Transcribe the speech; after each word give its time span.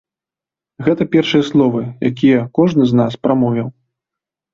Гэта 0.85 1.05
першыя 1.15 1.43
словы, 1.49 1.81
якія 2.11 2.39
кожны 2.59 2.83
з 2.93 2.99
нас 3.01 3.19
прамовіў. 3.27 3.67